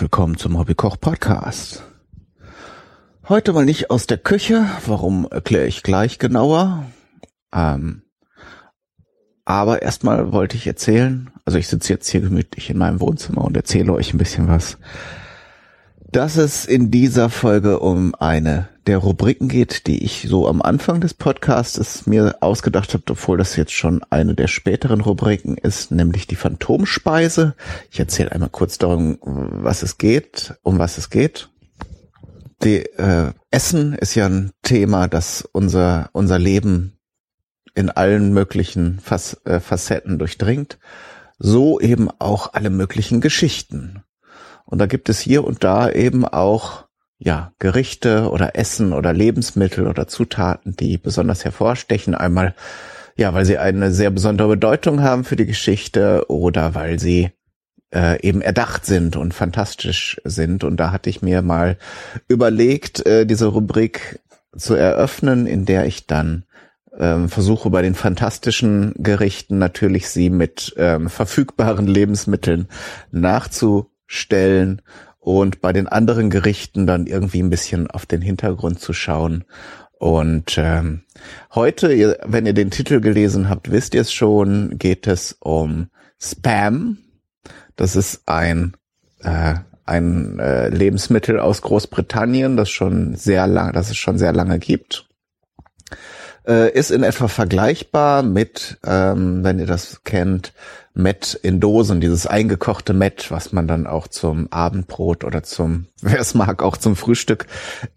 [0.00, 1.84] willkommen zum Hobbykoch Podcast.
[3.28, 6.86] Heute mal nicht aus der Küche, warum erkläre ich gleich genauer.
[7.52, 8.02] Ähm,
[9.44, 13.54] aber erstmal wollte ich erzählen, also ich sitze jetzt hier gemütlich in meinem Wohnzimmer und
[13.58, 14.78] erzähle euch ein bisschen was,
[16.10, 21.00] dass es in dieser Folge um eine der Rubriken geht, die ich so am Anfang
[21.00, 26.26] des Podcasts mir ausgedacht habe, obwohl das jetzt schon eine der späteren Rubriken ist, nämlich
[26.26, 27.54] die Phantomspeise.
[27.90, 31.50] Ich erzähle einmal kurz darum, was es geht, um was es geht.
[32.62, 36.98] Die, äh, Essen ist ja ein Thema, das unser, unser Leben
[37.74, 40.78] in allen möglichen Fac äh, Facetten durchdringt.
[41.38, 44.04] So eben auch alle möglichen Geschichten.
[44.66, 46.84] Und da gibt es hier und da eben auch
[47.22, 52.14] ja, Gerichte oder Essen oder Lebensmittel oder Zutaten, die besonders hervorstechen.
[52.14, 52.54] Einmal,
[53.14, 57.30] ja, weil sie eine sehr besondere Bedeutung haben für die Geschichte oder weil sie
[57.94, 60.64] äh, eben erdacht sind und fantastisch sind.
[60.64, 61.76] Und da hatte ich mir mal
[62.26, 64.20] überlegt, äh, diese Rubrik
[64.56, 66.44] zu eröffnen, in der ich dann
[66.98, 72.66] ähm, versuche bei den fantastischen Gerichten natürlich sie mit ähm, verfügbaren Lebensmitteln
[73.10, 74.80] nachzustellen
[75.20, 79.44] und bei den anderen Gerichten dann irgendwie ein bisschen auf den Hintergrund zu schauen.
[79.98, 81.02] Und ähm,
[81.54, 86.98] heute, wenn ihr den Titel gelesen habt, wisst ihr es schon, geht es um Spam.
[87.76, 88.74] Das ist ein
[89.22, 89.56] äh,
[89.90, 95.08] ein äh, Lebensmittel aus Großbritannien, das schon sehr lang, das es schon sehr lange gibt.
[96.46, 100.52] Äh, ist in etwa vergleichbar mit, ähm, wenn ihr das kennt,
[100.92, 106.18] Met in Dosen, dieses eingekochte Met, was man dann auch zum Abendbrot oder zum, wer
[106.18, 107.46] es mag, auch zum Frühstück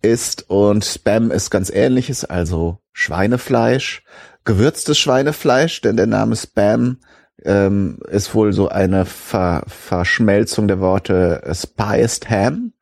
[0.02, 0.50] isst.
[0.50, 4.04] Und Spam ist ganz ähnliches, also Schweinefleisch,
[4.44, 6.98] gewürztes Schweinefleisch, denn der Name Spam
[7.46, 12.74] ähm, ist wohl so eine Ver Verschmelzung der Worte Spiced Ham.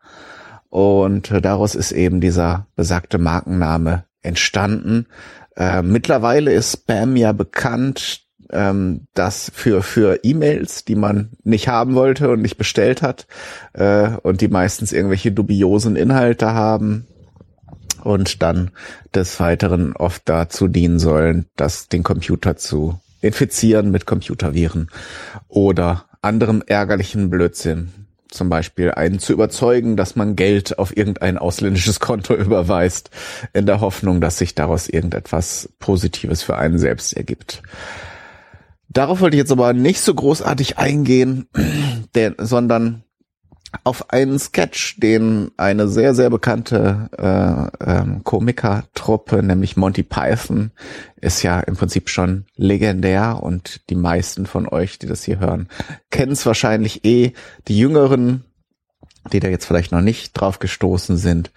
[0.70, 5.08] Und daraus ist eben dieser besagte Markenname entstanden.
[5.56, 11.96] Äh, mittlerweile ist Spam ja bekannt, ähm, dass für für E-Mails, die man nicht haben
[11.96, 13.28] wollte und nicht bestellt hat
[13.74, 17.08] äh, und die meistens irgendwelche dubiosen Inhalte haben
[18.04, 18.72] und dann
[19.14, 24.90] des Weiteren oft dazu dienen sollen, das den Computer zu infizieren mit Computerviren
[25.48, 28.01] oder anderem ärgerlichen Blödsinn.
[28.32, 33.12] Zum Beispiel einen zu überzeugen, dass man Geld auf irgendein ausländisches Konto überweist,
[33.54, 37.62] in der Hoffnung, dass sich daraus irgendetwas Positives für einen selbst ergibt.
[38.90, 41.48] Darauf wollte ich jetzt aber nicht so großartig eingehen,
[42.16, 43.04] denn, sondern
[43.84, 50.72] auf einen Sketch, den eine sehr, sehr bekannte äh, ähm, Komikertruppe, nämlich Monty Python,
[51.20, 55.68] ist ja im Prinzip schon legendär und die meisten von euch, die das hier hören,
[56.10, 57.34] kennen es wahrscheinlich eh.
[57.68, 58.44] Die Jüngeren,
[59.32, 61.52] die da jetzt vielleicht noch nicht drauf gestoßen sind,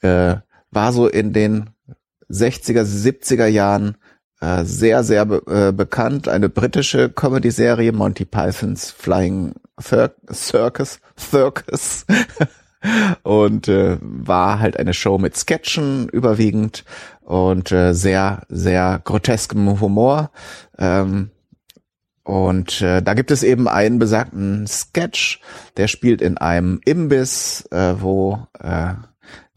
[0.00, 0.36] äh,
[0.70, 1.70] war so in den
[2.30, 3.96] 60er, 70er Jahren
[4.40, 6.28] äh, sehr, sehr be äh, bekannt.
[6.28, 12.06] Eine britische Comedy-Serie, Monty Pythons Flying Circus, Circus.
[13.22, 16.84] und äh, war halt eine Show mit Sketchen überwiegend
[17.22, 20.30] und äh, sehr, sehr groteskem Humor.
[20.78, 21.30] Ähm,
[22.22, 25.40] und äh, da gibt es eben einen besagten Sketch,
[25.76, 28.94] der spielt in einem Imbiss, äh, wo äh,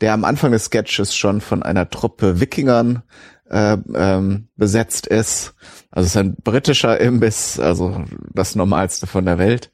[0.02, 3.04] der am Anfang des Sketches schon von einer Truppe Wikingern
[3.50, 5.56] äh, ähm, besetzt ist.
[5.92, 8.04] Also es ist ein britischer Imbiss, also
[8.34, 9.72] das Normalste von der Welt.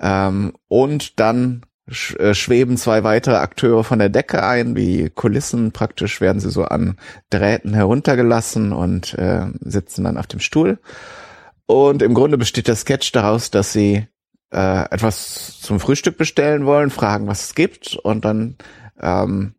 [0.00, 5.72] Ähm, und dann sch äh, schweben zwei weitere Akteure von der Decke ein, wie Kulissen
[5.72, 6.96] praktisch werden sie so an
[7.30, 10.78] Drähten heruntergelassen und äh, sitzen dann auf dem Stuhl.
[11.66, 14.06] Und im Grunde besteht der Sketch daraus, dass sie
[14.52, 17.96] äh, etwas zum Frühstück bestellen wollen, fragen, was es gibt.
[17.96, 18.56] Und dann
[19.00, 19.56] ähm,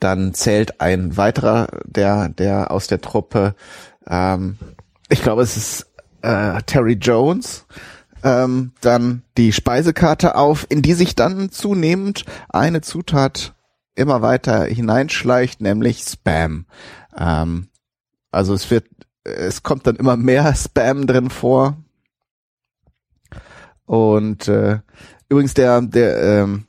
[0.00, 3.54] dann zählt ein weiterer, der, der aus der Truppe,
[4.08, 4.58] ähm,
[5.08, 5.86] ich glaube, es ist
[6.22, 7.66] äh, Terry Jones,
[8.26, 13.54] ähm, dann die Speisekarte auf, in die sich dann zunehmend eine Zutat
[13.94, 16.66] immer weiter hineinschleicht, nämlich Spam.
[17.16, 17.68] Ähm,
[18.32, 18.86] also es wird,
[19.22, 21.76] es kommt dann immer mehr Spam drin vor.
[23.84, 24.80] Und äh,
[25.28, 26.66] übrigens der, der ähm,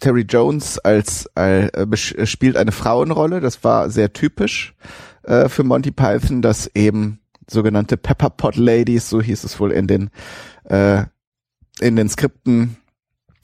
[0.00, 3.40] Terry Jones als, als äh, spielt eine Frauenrolle.
[3.40, 4.74] Das war sehr typisch
[5.22, 10.10] äh, für Monty Python, dass eben sogenannte Pepperpot Ladies, so hieß es wohl in den
[10.64, 11.04] äh,
[11.80, 12.76] in den Skripten,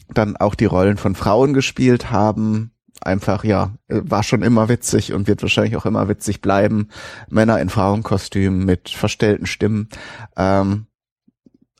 [0.08, 2.72] dann auch die Rollen von Frauen gespielt haben.
[3.00, 6.88] Einfach ja, war schon immer witzig und wird wahrscheinlich auch immer witzig bleiben.
[7.28, 9.88] Männer in Frauenkostümen mit verstellten Stimmen.
[10.36, 10.86] Ähm,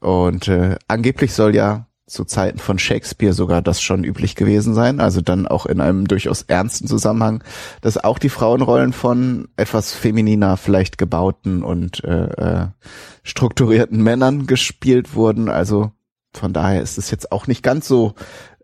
[0.00, 5.00] und äh, angeblich soll ja zu Zeiten von Shakespeare sogar das schon üblich gewesen sein,
[5.00, 7.42] also dann auch in einem durchaus ernsten Zusammenhang,
[7.80, 12.66] dass auch die Frauenrollen von etwas femininer vielleicht gebauten und äh, äh,
[13.22, 15.48] strukturierten Männern gespielt wurden.
[15.48, 15.92] Also
[16.34, 18.14] von daher ist es jetzt auch nicht ganz so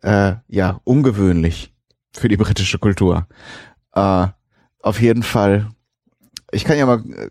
[0.03, 1.75] äh, ja ungewöhnlich
[2.13, 3.27] für die britische Kultur.
[3.95, 4.27] Äh,
[4.81, 5.71] auf jeden Fall.
[6.53, 7.31] Ich kann ja mal äh,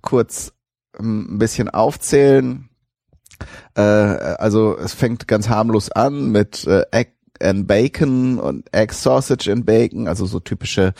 [0.00, 0.54] kurz
[0.98, 2.70] ähm, ein bisschen aufzählen
[3.74, 7.12] äh, also es fängt ganz harmlos an mit äh, Egg
[7.42, 10.94] and Bacon und Egg Sausage and Bacon, also so typische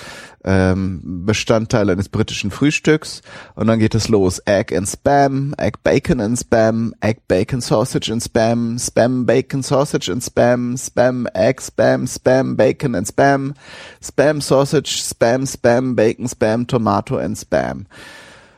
[0.44, 3.23] ähm, Bestandteile eines britischen Frühstücks.
[3.55, 4.41] Und dann geht es los.
[4.41, 10.11] Egg and Spam, Egg Bacon and Spam, Egg Bacon Sausage and Spam, Spam Bacon Sausage
[10.11, 13.55] and Spam, Spam Egg Spam, Spam Bacon and Spam,
[14.03, 17.87] Spam Sausage, Spam Spam Bacon Spam Tomato and Spam.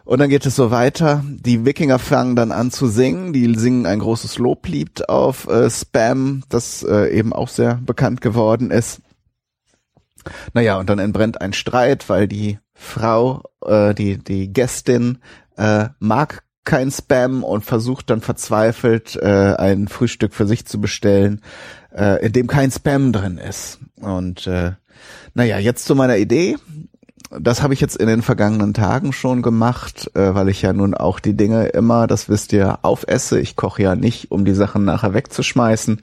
[0.05, 1.25] Und dann geht es so weiter.
[1.27, 3.33] Die Wikinger fangen dann an zu singen.
[3.33, 8.71] Die singen ein großes Loblied auf äh, Spam, das äh, eben auch sehr bekannt geworden
[8.71, 9.01] ist.
[10.53, 15.19] Naja, und dann entbrennt ein Streit, weil die Frau, äh, die, die Gästin,
[15.57, 21.43] äh, mag kein Spam und versucht dann verzweifelt, äh, ein Frühstück für sich zu bestellen,
[21.95, 23.81] äh, in dem kein Spam drin ist.
[24.01, 24.73] Und äh,
[25.35, 26.57] naja, jetzt zu meiner Idee
[27.31, 30.95] das habe ich jetzt in den vergangenen Tagen schon gemacht, äh, weil ich ja nun
[30.95, 33.41] auch die Dinge immer, das wisst ihr, aufesse.
[33.41, 36.01] Ich koche ja nicht, um die Sachen nachher wegzuschmeißen.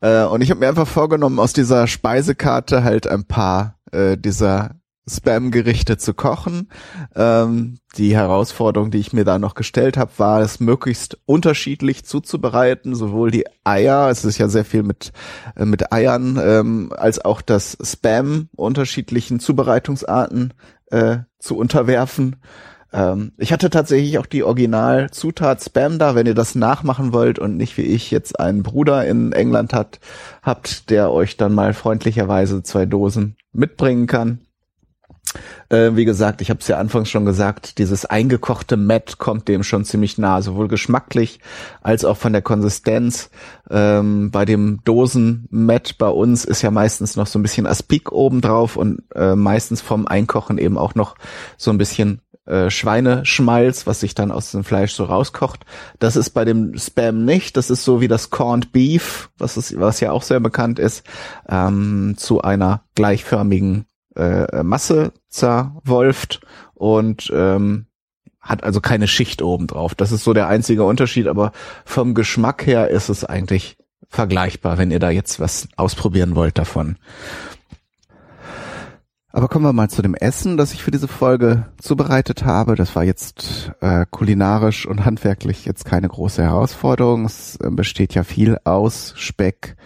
[0.00, 4.79] Äh, und ich habe mir einfach vorgenommen, aus dieser Speisekarte halt ein paar äh, dieser
[5.10, 6.68] Spam-Gerichte zu kochen.
[7.14, 12.94] Ähm, die Herausforderung, die ich mir da noch gestellt habe, war es möglichst unterschiedlich zuzubereiten,
[12.94, 15.12] sowohl die Eier, es ist ja sehr viel mit
[15.56, 20.54] äh, mit Eiern, ähm, als auch das Spam unterschiedlichen Zubereitungsarten
[20.90, 22.36] äh, zu unterwerfen.
[22.92, 27.56] Ähm, ich hatte tatsächlich auch die Originalzutat Spam da, wenn ihr das nachmachen wollt und
[27.56, 30.00] nicht wie ich jetzt einen Bruder in England hat,
[30.42, 34.40] habt, der euch dann mal freundlicherweise zwei Dosen mitbringen kann
[35.68, 39.62] äh, wie gesagt, ich habe es ja anfangs schon gesagt, dieses eingekochte Matt kommt dem
[39.62, 41.40] schon ziemlich nah, sowohl geschmacklich
[41.82, 43.30] als auch von der Konsistenz.
[43.70, 48.76] Ähm, bei dem Dosen-Matt bei uns ist ja meistens noch so ein bisschen Aspik obendrauf
[48.76, 51.14] und äh, meistens vom Einkochen eben auch noch
[51.56, 55.64] so ein bisschen äh, Schweineschmalz, was sich dann aus dem Fleisch so rauskocht.
[56.00, 57.56] Das ist bei dem Spam nicht.
[57.56, 61.04] Das ist so wie das Corned Beef, was, ist, was ja auch sehr bekannt ist,
[61.48, 63.86] ähm, zu einer gleichförmigen
[64.16, 66.40] äh, Masse zerwolft
[66.74, 67.86] und ähm,
[68.40, 69.94] hat also keine Schicht oben drauf.
[69.94, 71.52] Das ist so der einzige Unterschied, aber
[71.84, 73.76] vom Geschmack her ist es eigentlich
[74.08, 76.96] vergleichbar, wenn ihr da jetzt was ausprobieren wollt davon.
[79.32, 82.74] Aber kommen wir mal zu dem Essen, das ich für diese Folge zubereitet habe.
[82.74, 87.26] Das war jetzt äh, kulinarisch und handwerklich jetzt keine große Herausforderung.
[87.26, 89.76] Es äh, besteht ja viel aus Speck,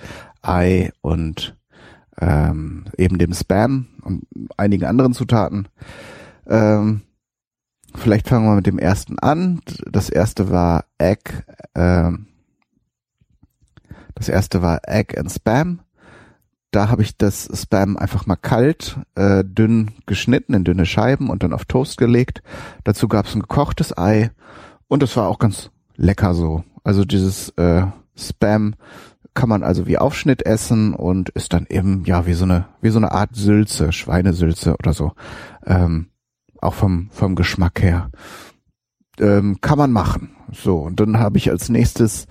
[0.40, 1.56] Ei und
[2.20, 5.68] ähm, eben dem Spam und einigen anderen Zutaten.
[6.46, 7.02] Ähm,
[7.94, 9.60] vielleicht fangen wir mit dem ersten an.
[9.90, 11.30] Das erste war Egg.
[11.74, 12.26] Ähm,
[14.14, 15.80] das erste war Egg and Spam.
[16.70, 21.44] Da habe ich das Spam einfach mal kalt, äh, dünn geschnitten in dünne Scheiben und
[21.44, 22.42] dann auf Toast gelegt.
[22.82, 24.32] Dazu gab es ein gekochtes Ei
[24.88, 26.64] und das war auch ganz lecker so.
[26.82, 27.86] Also dieses äh,
[28.16, 28.74] Spam
[29.34, 32.90] kann man also wie Aufschnitt essen und ist dann eben ja wie so eine wie
[32.90, 35.12] so eine Art Sülze, Schweinesülze oder so.
[35.66, 36.10] Ähm,
[36.60, 38.10] auch vom vom Geschmack her
[39.18, 40.36] ähm, kann man machen.
[40.52, 42.26] So und dann habe ich als nächstes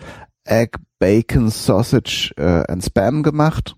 [0.46, 3.76] Egg Bacon Sausage äh, and Spam gemacht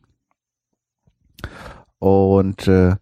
[2.00, 2.96] und äh,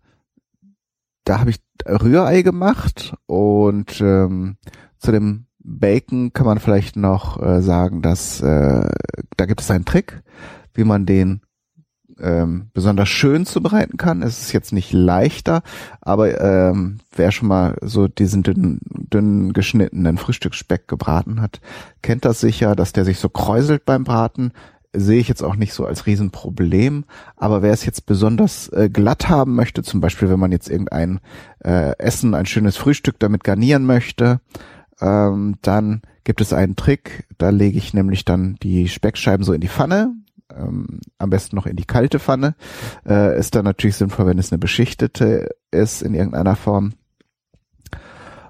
[1.25, 4.57] da habe ich Rührei gemacht und ähm,
[4.97, 8.89] zu dem Bacon kann man vielleicht noch äh, sagen, dass äh,
[9.37, 10.21] da gibt es einen Trick,
[10.73, 11.41] wie man den
[12.19, 14.21] ähm, besonders schön zubereiten kann.
[14.21, 15.61] Es ist jetzt nicht leichter,
[16.01, 21.59] aber ähm, wer schon mal so diesen dünnen, dünnen geschnittenen Frühstücksspeck gebraten hat,
[22.01, 24.51] kennt das sicher, dass der sich so kräuselt beim Braten.
[24.95, 27.05] Sehe ich jetzt auch nicht so als Riesenproblem,
[27.35, 31.19] aber wer es jetzt besonders äh, glatt haben möchte, zum Beispiel wenn man jetzt irgendein
[31.65, 34.39] äh, Essen, ein schönes Frühstück damit garnieren möchte,
[35.03, 39.59] ähm, dann gibt es einen Trick, da lege ich nämlich dann die Speckscheiben so in
[39.59, 40.15] die Pfanne,
[40.55, 42.55] ähm, am besten noch in die kalte Pfanne.
[43.05, 46.93] Äh, ist dann natürlich sinnvoll, wenn es eine beschichtete ist in irgendeiner Form.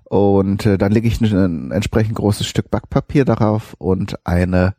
[0.04, 4.76] Und äh, dann lege ich ein, entsprechend großes Stück Backpapier darauf und eine,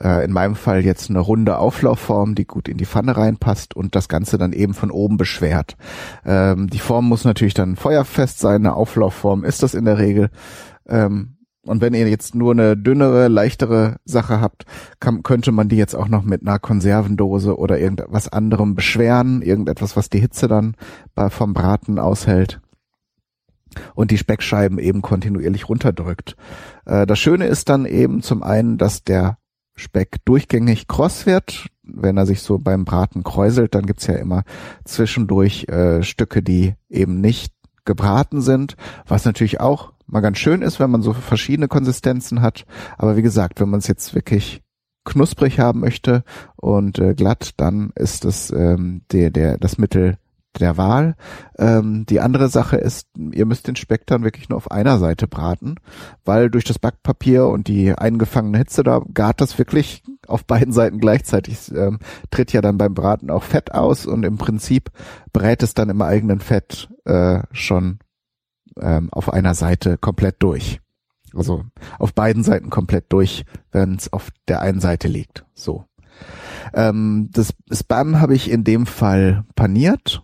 [0.00, 3.96] äh, in meinem Fall jetzt eine runde Auflaufform, die gut in die Pfanne reinpasst und
[3.96, 5.76] das Ganze dann eben von oben beschwert.
[6.24, 10.30] Ähm, die Form muss natürlich dann feuerfest sein, eine Auflaufform ist das in der Regel.
[10.88, 14.66] Ähm, Und wenn ihr jetzt nur eine dünnere, leichtere Sache habt,
[15.00, 19.96] kann, könnte man die jetzt auch noch mit einer Konservendose oder irgendetwas anderem beschweren, irgendetwas,
[19.96, 20.76] was die Hitze dann
[21.16, 22.60] bei, vom Braten aushält
[23.96, 26.36] und die Speckscheiben eben kontinuierlich runterdrückt.
[26.84, 29.38] Äh, das Schöne ist dann eben zum einen, dass der
[29.74, 31.66] Speck durchgängig kross wird.
[31.82, 34.44] Wenn er sich so beim Braten kräuselt, dann gibt's ja immer
[34.84, 37.52] zwischendurch äh, Stücke, die eben nicht
[37.86, 38.76] gebraten sind,
[39.06, 42.64] was natürlich auch mal ganz schön ist, wenn man so verschiedene Konsistenzen hat.
[42.98, 44.62] Aber wie gesagt, wenn man es jetzt wirklich
[45.04, 46.24] knusprig haben möchte
[46.56, 50.18] und äh, glatt, dann ist das ähm, der, der, das Mittel
[50.58, 51.16] der Wahl.
[51.58, 55.28] Ähm, die andere Sache ist, ihr müsst den Speck dann wirklich nur auf einer Seite
[55.28, 55.76] braten,
[56.24, 60.98] weil durch das Backpapier und die eingefangene Hitze da gart das wirklich auf beiden Seiten
[60.98, 61.72] gleichzeitig.
[61.74, 61.98] Ähm,
[62.30, 64.90] tritt ja dann beim Braten auch Fett aus und im Prinzip
[65.32, 67.98] brät es dann im eigenen Fett äh, schon
[68.80, 70.80] ähm, auf einer Seite komplett durch.
[71.34, 71.64] Also
[71.98, 75.44] auf beiden Seiten komplett durch, wenn es auf der einen Seite liegt.
[75.54, 75.84] So.
[76.72, 80.22] Ähm, das Spam habe ich in dem Fall paniert.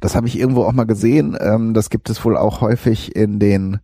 [0.00, 1.36] Das habe ich irgendwo auch mal gesehen.
[1.40, 3.80] Ähm, das gibt es wohl auch häufig in den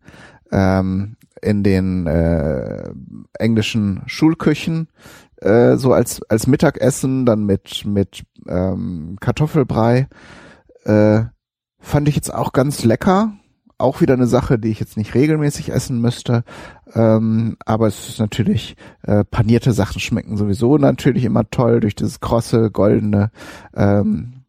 [0.51, 2.91] ähm, in den äh,
[3.39, 4.89] englischen Schulküchen
[5.37, 10.09] äh, so als als Mittagessen dann mit mit ähm, Kartoffelbrei
[10.85, 11.23] äh,
[11.81, 13.33] fand ich jetzt auch ganz lecker
[13.79, 16.43] auch wieder eine Sache, die ich jetzt nicht regelmäßig essen müsste.
[16.95, 22.21] Ähm, aber es ist natürlich, äh, panierte Sachen schmecken sowieso natürlich immer toll durch dieses
[22.21, 23.31] krosse, goldene
[23.75, 24.45] ähm,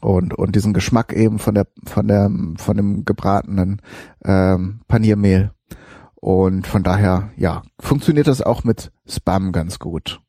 [0.00, 3.82] und, und diesen Geschmack eben von der, von der, von dem gebratenen
[4.24, 5.52] ähm, Paniermehl.
[6.24, 10.22] Und von daher, ja, funktioniert das auch mit Spam ganz gut.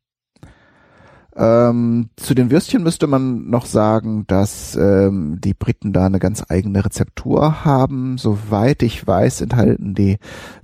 [1.34, 6.44] Ähm, zu den Würstchen müsste man noch sagen, dass ähm, die Briten da eine ganz
[6.50, 8.18] eigene Rezeptur haben.
[8.18, 10.18] Soweit ich weiß, enthalten die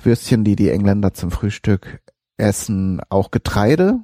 [0.03, 2.01] Würstchen, die die Engländer zum Frühstück
[2.35, 4.01] essen, auch Getreide.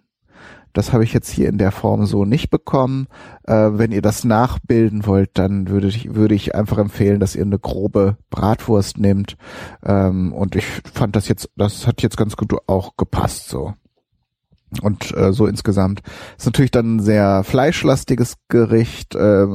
[0.77, 3.07] Das habe ich jetzt hier in der Form so nicht bekommen.
[3.45, 7.41] Äh, wenn ihr das nachbilden wollt, dann würde ich, würde ich einfach empfehlen, dass ihr
[7.41, 9.37] eine grobe Bratwurst nehmt.
[9.83, 13.73] Ähm, und ich fand das jetzt, das hat jetzt ganz gut auch gepasst so.
[14.83, 16.01] Und äh, so insgesamt
[16.37, 19.15] ist natürlich dann ein sehr fleischlastiges Gericht.
[19.15, 19.47] Äh,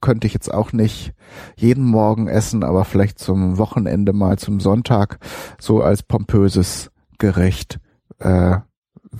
[0.00, 1.12] könnte ich jetzt auch nicht
[1.54, 5.20] jeden Morgen essen, aber vielleicht zum Wochenende mal zum Sonntag
[5.60, 7.78] so als pompöses Gericht
[8.18, 8.56] äh,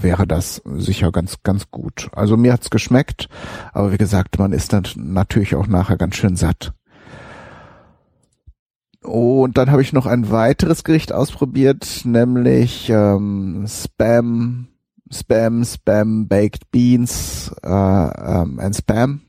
[0.02, 2.10] wäre das sicher ganz ganz gut.
[2.12, 3.28] Also mir hat's geschmeckt,
[3.72, 6.72] aber wie gesagt, man ist dann natürlich auch nachher ganz schön satt.
[9.02, 14.68] Und dann habe ich noch ein weiteres Gericht ausprobiert, nämlich ähm, Spam
[15.14, 19.20] Spam, Spam, Baked Beans äh, ähm, and Spam.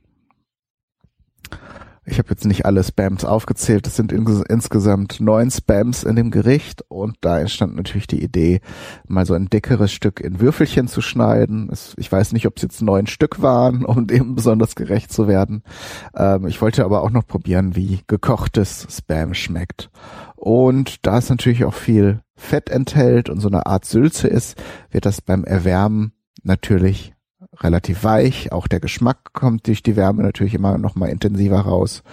[2.07, 3.87] Ich habe jetzt nicht alle Spams aufgezählt.
[3.87, 8.61] Es sind ins insgesamt neun Spams in dem Gericht und da entstand natürlich die Idee,
[9.07, 11.67] mal so ein dickeres Stück in Würfelchen zu schneiden.
[11.71, 15.27] Es, ich weiß nicht, ob es jetzt neun Stück waren, um dem besonders gerecht zu
[15.27, 15.63] werden.
[16.15, 19.89] Ähm, ich wollte aber auch noch probieren, wie gekochtes Spam schmeckt.
[20.35, 25.07] Und da es natürlich auch viel Fett enthält und so eine Art Sülze ist, wird
[25.07, 26.11] das beim Erwärmen
[26.43, 27.14] natürlich
[27.59, 28.51] relativ weich.
[28.51, 32.03] Auch der Geschmack kommt durch die Wärme natürlich immer noch mal intensiver raus.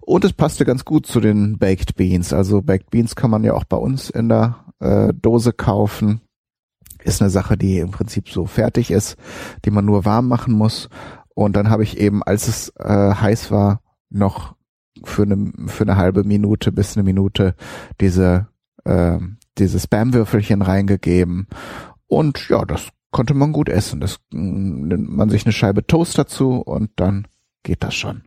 [0.00, 2.32] Und es passte ganz gut zu den Baked Beans.
[2.32, 6.20] Also Baked Beans kann man ja auch bei uns in der äh, Dose kaufen.
[7.02, 9.16] Ist eine Sache, die im Prinzip so fertig ist,
[9.64, 10.88] die man nur warm machen muss.
[11.34, 13.80] Und dann habe ich eben, als es äh, heiß war,
[14.10, 14.56] noch
[15.04, 17.54] für eine, für eine halbe Minute bis eine Minute
[18.00, 18.48] diese,
[18.84, 19.18] äh,
[19.58, 21.46] diese Spam-Würfelchen reingegeben.
[22.06, 24.00] Und ja, das konnte man gut essen.
[24.00, 27.26] Das nimmt man sich eine Scheibe Toast dazu und dann
[27.62, 28.22] geht das schon.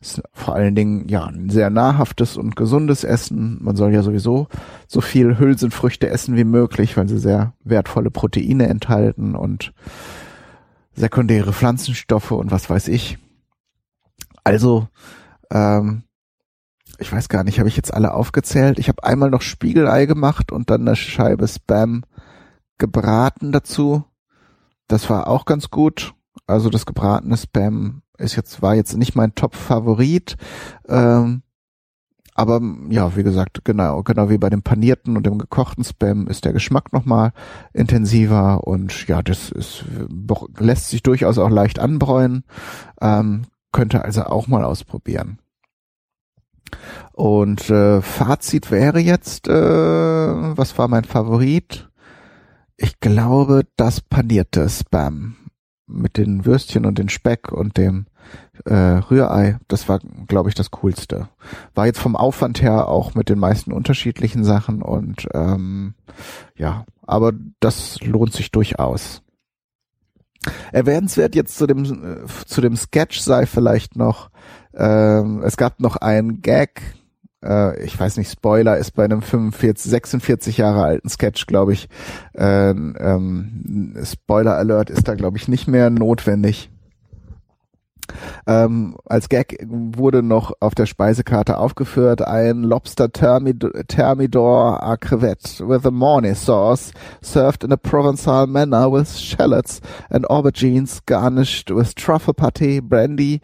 [0.00, 3.58] Ist vor allen Dingen ja ein sehr nahrhaftes und gesundes Essen.
[3.62, 4.48] Man soll ja sowieso
[4.88, 9.72] so viel Hülsenfrüchte essen wie möglich, weil sie sehr wertvolle Proteine enthalten und
[10.94, 13.18] sekundäre Pflanzenstoffe und was weiß ich.
[14.44, 14.88] Also
[15.50, 16.02] ähm,
[16.98, 18.78] ich weiß gar nicht, habe ich jetzt alle aufgezählt?
[18.78, 22.04] Ich habe einmal noch Spiegelei gemacht und dann eine Scheibe Spam
[22.78, 24.04] gebraten dazu.
[24.92, 26.12] Das war auch ganz gut.
[26.46, 30.36] Also das gebratene Spam ist jetzt war jetzt nicht mein Top-Favorit.
[30.86, 31.42] Ähm,
[32.34, 36.44] aber ja, wie gesagt, genau, genau wie bei dem panierten und dem gekochten Spam ist
[36.44, 37.32] der Geschmack nochmal
[37.72, 39.86] intensiver und ja, das ist,
[40.58, 42.44] lässt sich durchaus auch leicht anbräunen.
[43.00, 45.38] Ähm, könnte also auch mal ausprobieren.
[47.14, 51.88] Und äh, Fazit wäre jetzt, äh, was war mein Favorit?
[52.82, 55.36] Ich glaube, das panierte Spam.
[55.86, 58.06] mit den Würstchen und den Speck und dem
[58.64, 61.28] äh, Rührei, das war, glaube ich, das Coolste.
[61.74, 65.94] War jetzt vom Aufwand her auch mit den meisten unterschiedlichen Sachen und ähm,
[66.56, 69.22] ja, aber das lohnt sich durchaus.
[70.72, 74.30] Erwähnenswert jetzt zu dem äh, zu dem Sketch sei vielleicht noch,
[74.74, 76.82] ähm, es gab noch einen Gag,
[77.44, 81.88] äh, ich weiß nicht, Spoiler ist bei einem 45, 46 Jahre alten Sketch, glaube ich,
[82.34, 86.70] äh, ähm, Spoiler Alert ist da, glaube ich, nicht mehr notwendig.
[88.46, 95.66] Ähm, als Gag wurde noch auf der Speisekarte aufgeführt ein Lobster Thermidor, Thermidor à crevette
[95.66, 99.80] with a morning sauce served in a Provençal manner with shallots
[100.10, 103.40] and aubergines garnished with truffle pâté, brandy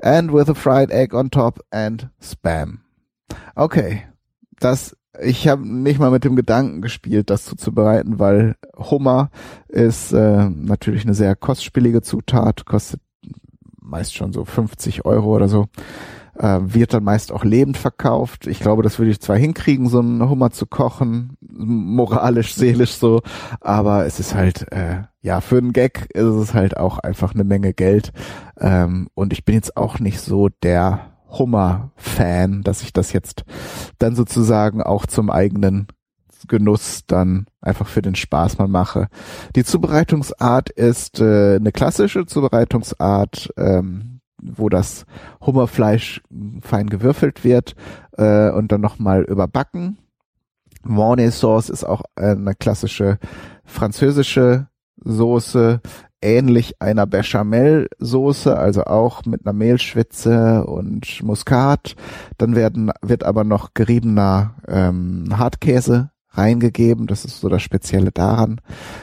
[0.00, 2.81] and with a fried egg on top and spam.
[3.54, 4.02] Okay,
[4.58, 9.30] das ich habe nicht mal mit dem Gedanken gespielt, das zuzubereiten, weil Hummer
[9.68, 13.00] ist äh, natürlich eine sehr kostspielige Zutat, kostet
[13.80, 15.66] meist schon so 50 Euro oder so.
[16.38, 18.46] Äh, wird dann meist auch lebend verkauft.
[18.46, 23.20] Ich glaube, das würde ich zwar hinkriegen, so einen Hummer zu kochen, moralisch, seelisch so,
[23.60, 27.44] aber es ist halt, äh, ja, für einen Gag ist es halt auch einfach eine
[27.44, 28.12] Menge Geld.
[28.58, 33.44] Ähm, und ich bin jetzt auch nicht so der Hummer-Fan, dass ich das jetzt
[33.98, 35.88] dann sozusagen auch zum eigenen
[36.48, 39.08] Genuss dann einfach für den Spaß mal mache.
[39.54, 45.06] Die Zubereitungsart ist äh, eine klassische Zubereitungsart, ähm, wo das
[45.40, 46.20] Hummerfleisch
[46.60, 47.74] fein gewürfelt wird
[48.16, 49.98] äh, und dann nochmal überbacken.
[50.84, 53.18] Mornay Sauce ist auch eine klassische
[53.64, 54.66] französische
[55.04, 55.80] Soße,
[56.22, 61.96] ähnlich einer Bechamel-Soße, also auch mit einer Mehlschwitze und Muskat.
[62.38, 67.06] Dann werden, wird aber noch geriebener ähm, Hartkäse reingegeben.
[67.06, 68.60] Das ist so das Spezielle daran.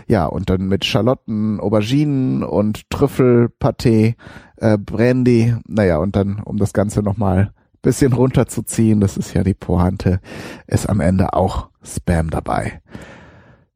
[0.08, 4.16] Ja, und dann mit Schalotten, Auberginen und Trüffelpaté,
[4.58, 5.56] äh, Brandy.
[5.68, 10.20] Naja, und dann, um das Ganze nochmal bisschen runterzuziehen, das ist ja die Pointe,
[10.68, 12.82] ist am Ende auch Spam dabei.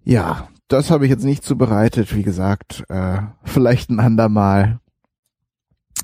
[0.03, 4.79] Ja, das habe ich jetzt nicht zubereitet, wie gesagt, äh, vielleicht ein andermal.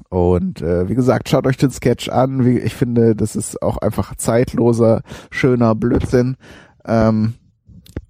[0.10, 2.46] Und äh, wie gesagt, schaut euch den Sketch an.
[2.46, 5.02] Wie, ich finde, das ist auch einfach zeitloser,
[5.32, 6.38] schöner Blödsinn.
[6.86, 7.34] Ähm,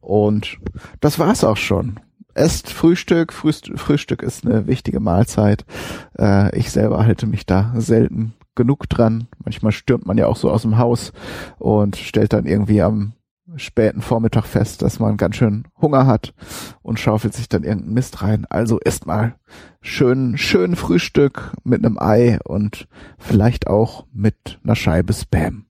[0.02, 0.60] und
[1.00, 2.02] das war's auch schon.
[2.34, 3.32] Esst Frühstück.
[3.32, 5.63] Frühst Frühstück ist eine wichtige Mahlzeit.
[6.17, 9.28] Äh, ich selber halte mich da selten genug dran.
[9.43, 11.13] Manchmal stürmt man ja auch so aus dem Haus
[11.58, 13.13] und stellt dann irgendwie am
[13.55, 16.33] späten Vormittag fest, dass man ganz schön Hunger hat
[16.81, 18.45] und schaufelt sich dann irgendeinen Mist rein.
[18.49, 19.35] Also erstmal
[19.81, 25.65] schön, schön Frühstück mit einem Ei und vielleicht auch mit einer Scheibe Spam.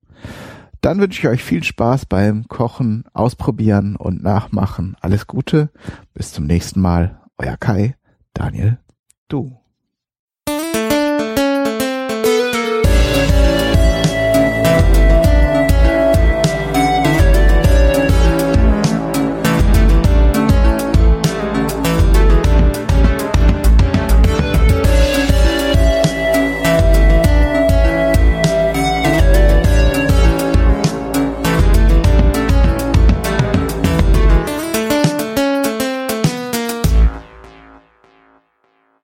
[0.82, 4.96] Dann wünsche ich euch viel Spaß beim Kochen, Ausprobieren und Nachmachen.
[5.02, 5.70] Alles Gute.
[6.14, 7.20] Bis zum nächsten Mal.
[7.38, 7.96] Euer Kai,
[8.34, 8.80] Daniel,
[9.28, 9.58] du.